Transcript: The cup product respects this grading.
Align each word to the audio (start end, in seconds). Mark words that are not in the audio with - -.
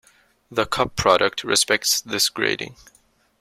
The 0.49 0.65
cup 0.65 0.95
product 0.95 1.43
respects 1.43 2.01
this 2.01 2.27
grading. 2.29 2.75